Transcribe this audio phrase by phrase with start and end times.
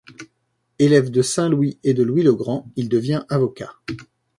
[0.79, 3.69] Élève de Saint-Louis et de Louis le Grand, il devient avocat.